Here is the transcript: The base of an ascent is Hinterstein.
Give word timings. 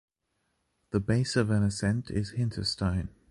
The 0.89 0.99
base 0.99 1.35
of 1.35 1.51
an 1.51 1.61
ascent 1.61 2.09
is 2.09 2.31
Hinterstein. 2.31 3.09